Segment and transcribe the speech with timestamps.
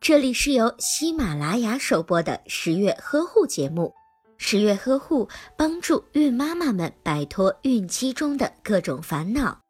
[0.00, 3.94] 这里是由喜马拉雅首播的十月呵护节目。
[4.36, 9.60] 十月呵护帮助孕妈妈们摆脱孕期中的各种烦恼。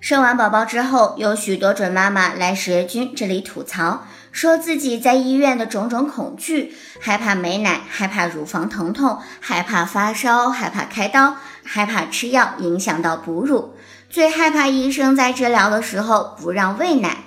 [0.00, 13.74] 生完宝宝之后，有许多准妈妈来十月君这里吐槽，说自己在医院的种种恐惧，害怕没奶，害怕乳房疼痛，害怕发烧，害怕开刀，害怕吃药影响到哺乳，
[14.08, 17.18] 最害怕医生在治疗的时候不让喂奶。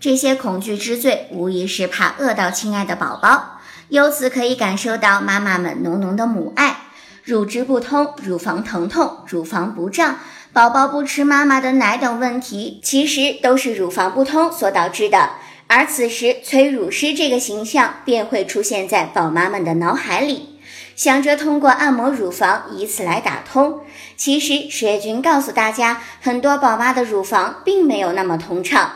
[0.00, 3.60] 这些恐惧之最，无疑是怕饿到亲爱的宝宝。
[3.88, 6.78] 由此可以感受到妈妈们浓浓的母爱。
[7.22, 10.18] 乳汁不通、乳房疼痛、乳房不胀、
[10.52, 15.30] 宝宝不吃妈妈的奶等问题，其实都是乳房不通所导致的。
[15.66, 20.58] 而此时，催乳师这个形象便会出现在宝妈们的脑海里，
[20.94, 23.80] 想着通过按摩乳房，以此来打通。
[24.16, 28.92] 其实，十月君告诉大家，很多宝妈的乳房并没有那么通畅。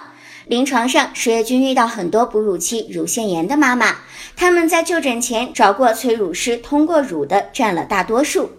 [0.47, 3.97] 临床上，十月君遇到很多哺乳期乳腺炎的妈妈，
[4.37, 8.53] 他们在就诊前找过催乳师，通过乳的占了大多数，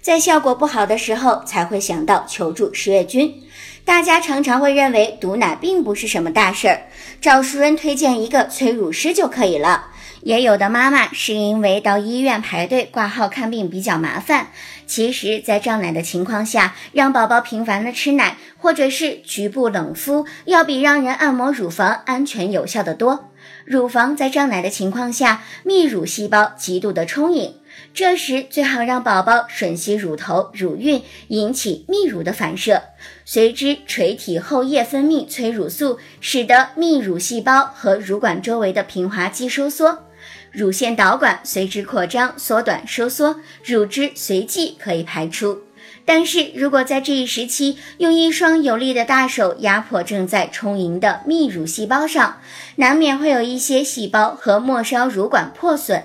[0.00, 3.42] 在效果不好的时候才会想到求助十月君。
[3.86, 6.82] 大家常常会认为堵奶并不是什么大事儿，
[7.20, 9.90] 找熟人推荐一个催乳师就可以了。
[10.22, 14.48] 也有的妈妈是因为到医院排队挂号看病比较麻烦。
[14.88, 23.30] 其实，在胀奶的情况下，让宝宝频繁的吃奶，或者是局部冷敷，要比让人按摩乳房安全有效的多。
[23.64, 27.54] 乳房在胀奶的情况下，泌乳细胞极度的充盈，
[27.94, 32.82] 这时最好让宝宝吮吸乳头、乳晕，引起泌乳的反射，
[33.24, 40.04] 随之垂体后叶分泌催乳素，使得泌乳细胞和乳管周围的平滑肌收缩。
[40.50, 45.62] 乳腺导管随之扩张、缩短、收缩，乳汁随即可以排出。
[46.04, 52.40] 但是如果在这一时期用一双有力的大手压迫正在充盈的泌乳细胞上，
[52.76, 56.04] 难免会有一些细胞和末梢乳管破损，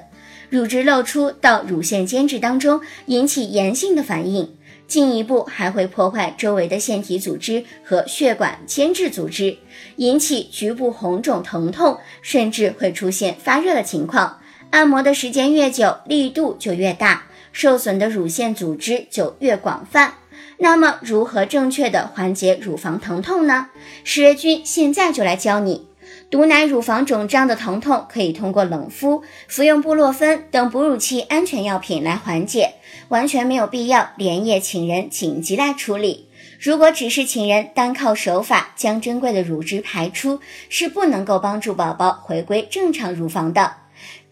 [0.51, 4.53] 乳汁漏出到乳腺间质当中，引起炎性的反应，
[4.85, 9.57] 进一步还会破坏周围的腺体组织和血管间质组织，
[9.95, 14.39] 引起局部红肿、疼痛，甚至会出现发热的情况。
[14.72, 17.23] 按摩的时间越久，力度就越大，
[17.53, 20.16] 受损的乳腺组织就越广泛。
[20.57, 23.68] 那么，如何正确的缓解乳房疼痛呢？
[24.03, 25.88] 十月君现在就来教你。
[26.31, 32.75] 堵奶、乳房肿胀的疼痛可以通过冷敷、服用布洛芬等哺乳期安全药品来缓解，
[33.09, 36.30] 完全没有必要连夜请人紧急来处理。
[36.58, 43.81] 如果只是请人单靠手法将珍贵的乳汁排出，是不能够帮助宝宝回归正常乳房的。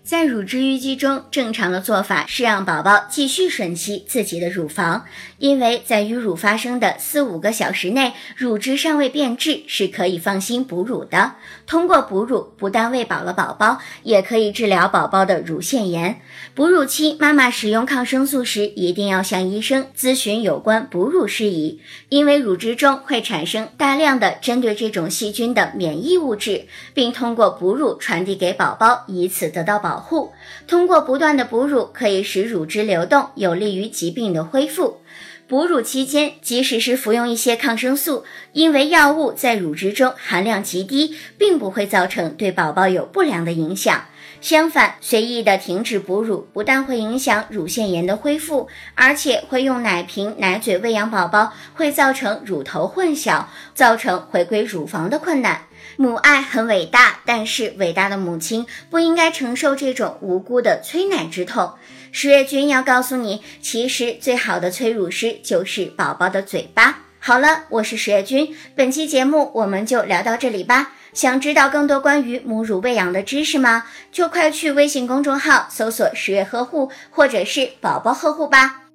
[0.09, 5.05] 在乳汁淤积中，正常的做法是让宝宝继续吮吸自己的乳房，
[5.37, 11.33] 因为在淤乳发生的四五个小时内，乳汁尚未变质，是可以放心哺乳的。
[11.67, 16.19] 通过哺乳，不但喂饱了宝宝，也可以治疗宝宝的乳腺炎。
[16.55, 26.65] 哺乳期妈妈使用抗生素时，一定要向医生咨询有关哺乳事宜，因为乳汁中会产生大量的针对这种细菌的免疫物质，
[26.95, 29.98] 并通过哺乳传递给宝宝，以此得到保。
[29.99, 30.31] 保护
[30.65, 35.01] 通过不断的哺乳，可以使乳汁流动，有利于疾病的恢复。
[35.45, 38.23] 哺乳期间，即使是服用一些抗生素，
[38.53, 44.05] 因为药物在乳汁中含量极低，并不会造成对宝宝有不良的影响。
[44.41, 55.63] 相反，随意的停止哺乳，不但会影响乳腺炎的恢复，而且会用奶瓶、奶嘴喂养宝宝，会造成乳头混淆，造成回归乳房的困难。
[55.97, 61.73] 母爱很伟大，但是伟大的母亲不应该承受这种无辜的催奶之痛。
[62.11, 66.99] 十月君要告诉你，其实最好的催乳师就是宝宝的嘴巴。
[67.19, 70.93] 好了，我是十月君，本期节目我们就聊到这里吧。
[71.13, 73.85] 想知道更多关于母乳喂养的知识吗？
[74.11, 78.88] 就快去微信公众号搜索“十月呵护”或者是“宝宝呵护”吧。